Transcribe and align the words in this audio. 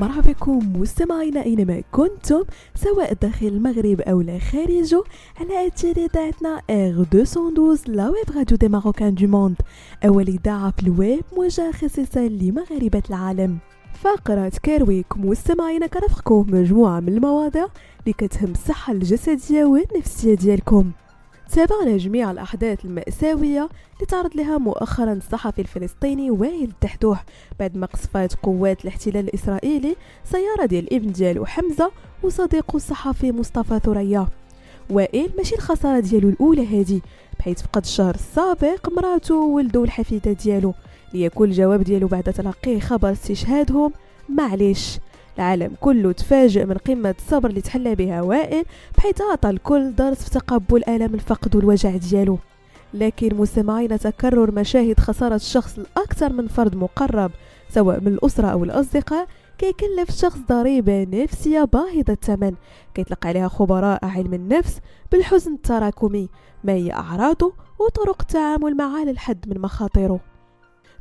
مرحبا 0.00 0.32
بكم 0.32 0.72
مستمعينا 0.80 1.44
أينما 1.44 1.82
كنتم 1.92 2.44
سواء 2.74 3.12
داخل 3.12 3.46
المغرب 3.46 4.00
أو 4.00 4.20
لا 4.20 4.38
خارجه 4.38 5.02
على 5.40 5.66
اثير 5.66 5.96
إذاعتنا 5.96 6.62
R212 6.70 7.04
la 7.14 8.08
web 8.08 8.36
radio 8.36 8.56
des 8.56 8.68
Marocains 8.68 9.14
du 9.14 9.26
monde 9.26 9.56
أول 10.04 10.28
إذاعة 10.28 10.70
في 10.70 10.82
الويب 10.82 11.20
موجهه 11.36 11.72
خصيصا 11.72 12.20
لمغاربة 12.20 13.02
العالم. 13.10 13.58
فقرة 14.02 14.52
Care 14.62 14.89
Week 14.89 15.16
مستمعينا 15.16 15.86
كنفقكم 15.86 16.46
مجموعة 16.48 17.00
من 17.00 17.08
المواضيع 17.08 17.66
اللي 18.00 18.12
كتهم 18.18 18.50
الصحة 18.50 18.92
الجسدية 18.92 19.64
والنفسية 19.64 20.34
ديالكم. 20.34 20.90
تابعنا 21.52 21.96
جميع 21.96 22.30
الأحداث 22.30 22.84
المأساوية 22.84 23.68
اللي 23.94 24.06
تعرض 24.08 24.36
لها 24.36 24.58
مؤخرا 24.58 25.12
الصحفي 25.12 25.60
الفلسطيني 25.60 26.30
وائل 26.30 26.62
الدحدوح 26.64 27.24
بعد 27.60 27.76
ما 27.76 27.86
قصفت 27.86 28.34
قوات 28.42 28.84
الاحتلال 28.84 29.28
الإسرائيلي 29.28 29.96
سيارة 30.24 30.66
ديال 30.66 30.84
الابن 30.84 31.12
ديالو 31.12 31.46
حمزة 31.46 31.90
وصديقه 32.22 32.76
الصحفي 32.76 33.32
مصطفى 33.32 33.80
ثريا. 33.84 34.26
وائل 34.90 35.30
ماشي 35.36 35.54
الخسارة 35.54 36.00
ديالو 36.00 36.28
الأولى 36.28 36.66
هادي 36.66 37.02
بحيث 37.38 37.62
فقد 37.62 37.82
الشهر 37.82 38.14
السابق 38.14 38.88
مراته 38.96 39.34
وولده 39.34 39.80
والحفيدة 39.80 40.32
ديالو. 40.32 40.74
ليكون 41.14 41.48
الجواب 41.48 41.82
ديالو 41.82 42.08
بعد 42.08 42.22
تلقيه 42.22 42.80
خبر 42.80 43.12
استشهادهم. 43.12 43.92
معليش. 44.28 44.98
العالم 45.40 45.74
كله 45.80 46.12
تفاجئ 46.12 46.64
من 46.64 46.74
قمة 46.74 47.14
الصبر 47.18 47.48
اللي 47.48 47.60
تحلى 47.60 47.94
بها 47.94 48.22
وائل 48.22 48.64
بحيث 48.96 49.20
أعطى 49.20 49.50
الكل 49.50 49.94
درس 49.94 50.24
في 50.24 50.30
تقبل 50.30 50.84
آلام 50.88 51.14
الفقد 51.14 51.56
والوجع 51.56 51.96
ديالو. 51.96 52.38
لكن 52.94 53.36
مستمعين 53.36 53.98
تكرر 53.98 54.50
مشاهد 54.50 55.00
خسارة 55.00 55.34
الشخص 55.34 55.78
الأكثر 55.78 56.32
من 56.32 56.48
فرد 56.48 56.76
مقرب 56.76 57.30
سواء 57.68 58.00
من 58.00 58.08
الأسرة 58.08 58.46
أو 58.46 58.64
الأصدقاء 58.64 59.26
كيكلف 59.58 60.08
الشخص 60.08 60.38
ضريبة 60.48 61.06
نفسية 61.12 61.64
باهظة 61.64 62.12
الثمن. 62.12 62.54
كيطلق 62.94 63.26
عليها 63.26 63.48
خبراء 63.48 64.04
علم 64.04 64.34
النفس 64.34 64.80
بالحزن 65.12 65.54
التراكمي 65.54 66.28
ما 66.64 66.72
هي 66.72 66.92
أعراضه 66.92 67.52
وطرق 67.78 68.16
التعامل 68.20 68.76
معه 68.76 69.04
للحد 69.04 69.48
من 69.48 69.60
مخاطره. 69.60 70.20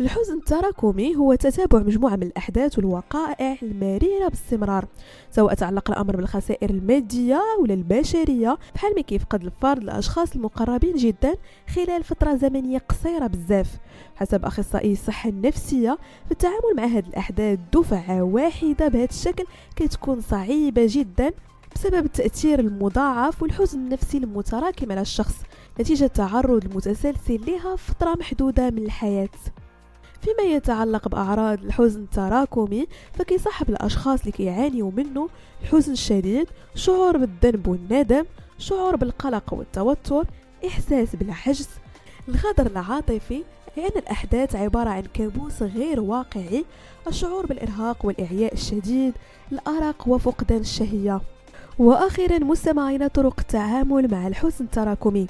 الحزن 0.00 0.38
التراكمي 0.38 1.16
هو 1.16 1.34
تتابع 1.34 1.78
مجموعة 1.78 2.16
من 2.16 2.22
الأحداث 2.22 2.78
والوقائع 2.78 3.56
المريرة 3.62 4.28
باستمرار 4.28 4.84
سواء 5.30 5.54
تعلق 5.54 5.90
الأمر 5.90 6.16
بالخسائر 6.16 6.70
المادية 6.70 7.40
ولا 7.60 7.74
البشرية 7.74 8.58
بحال 8.74 8.94
ما 8.94 9.00
كيفقد 9.00 9.44
الفرد 9.44 9.82
الأشخاص 9.82 10.34
المقربين 10.34 10.96
جدا 10.96 11.36
خلال 11.74 12.04
فترة 12.04 12.34
زمنية 12.34 12.78
قصيرة 12.78 13.26
بزاف. 13.26 13.78
حسب 14.16 14.44
أخصائي 14.44 14.92
الصحة 14.92 15.30
النفسية 15.30 15.98
في 16.24 16.32
التعامل 16.32 16.76
مع 16.76 16.84
هذه 16.84 17.08
الأحداث 17.08 17.58
دفعة 17.72 18.22
واحدة 18.22 18.88
بهذا 18.88 19.04
الشكل 19.04 19.44
كتكون 19.76 20.20
صعيبة 20.20 20.86
جدا 20.90 21.30
بسبب 21.74 22.04
التأثير 22.04 22.60
المضاعف 22.60 23.42
والحزن 23.42 23.78
النفسي 23.78 24.18
المتراكم 24.18 24.92
على 24.92 25.00
الشخص 25.00 25.34
نتيجة 25.80 26.04
التعرض 26.04 26.64
المتسلسل 26.64 27.40
لها 27.46 27.76
فترة 27.76 28.14
محدودة 28.14 28.70
من 28.70 28.78
الحياة. 28.84 29.28
فيما 30.26 30.52
يتعلق 30.54 31.08
بأعراض 31.08 31.64
الحزن 31.64 32.02
التراكمي 32.02 32.86
فكيصاحب 33.14 33.70
الأشخاص 33.70 34.20
اللي 34.20 34.32
كيعانيوا 34.32 34.90
منه 34.96 35.28
الحزن 35.62 35.92
الشديد 35.92 36.48
شعور 36.74 37.16
بالذنب 37.16 37.68
والندم 37.68 38.24
شعور 38.58 38.96
بالقلق 38.96 39.54
والتوتر 39.54 40.24
إحساس 40.66 41.16
بالعجز 41.16 41.68
الغدر 42.28 42.66
العاطفي 42.66 43.42
لأن 43.76 43.90
الأحداث 43.96 44.56
عبارة 44.56 44.90
عن 44.90 45.02
كابوس 45.14 45.62
غير 45.62 46.00
واقعي 46.00 46.64
الشعور 47.08 47.46
بالإرهاق 47.46 48.06
والإعياء 48.06 48.54
الشديد 48.54 49.14
الأرق 49.52 50.08
وفقدان 50.08 50.60
الشهية. 50.60 51.20
وأخيرا 51.78 52.38
مستمعين 52.38 53.08
طرق 53.08 53.34
التعامل 53.40 54.10
مع 54.10 54.26
الحزن 54.26 54.64
التراكمي. 54.64 55.26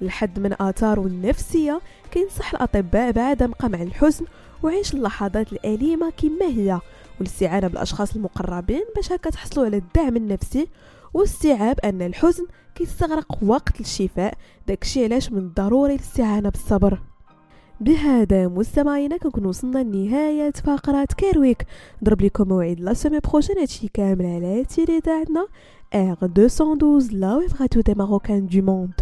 لحد 0.00 0.38
من 0.38 0.62
آثاره 0.62 1.06
النفسية 1.06 1.80
كينصح 2.10 2.54
الأطباء 2.54 3.12
بعدم 3.12 3.52
قمع 3.52 3.82
الحزن 3.82 4.24
وعيش 4.62 4.94
اللحظات 4.94 5.52
الأليمة 5.52 6.10
كما 6.10 6.46
هي 6.46 6.80
والاستعانة 7.18 7.68
بالأشخاص 7.68 8.16
المقربين 8.16 8.84
باش 8.96 9.12
هكا 9.12 9.30
تحصلوا 9.30 9.66
على 9.66 9.76
الدعم 9.76 10.16
النفسي 10.16 10.68
واستيعاب 11.14 11.80
أن 11.80 12.02
الحزن 12.02 12.46
كيستغرق 12.74 13.38
وقت 13.42 13.80
الشفاء 13.80 14.34
داكشي 14.68 15.04
علاش 15.04 15.32
من 15.32 15.38
الضروري 15.38 15.94
الاستعانة 15.94 16.48
بالصبر. 16.48 16.98
بهذا 17.80 18.48
مستمعينا 18.48 19.16
كنكون 19.16 19.46
وصلنا 19.46 19.78
لنهاية 19.78 20.50
فقرة 20.50 21.08
Care 21.16 21.38
Week. 21.38 21.66
نضرب 22.02 22.22
لكم 22.22 22.48
موعد 22.48 22.80
la 22.80 22.94
semaine 22.94 23.18
prochaine 23.18 23.58
هادشي 23.58 23.88
كامل 23.88 24.26
على 24.26 24.64
أثير 24.64 25.00
إذاعتنا. 25.00 25.46
R212 25.94 26.16
la 26.22 27.36
web 27.36 27.50
radio 27.60 27.82
des 27.82 27.94
Marocains 27.94 28.46
du 28.46 28.62
monde 28.62 28.99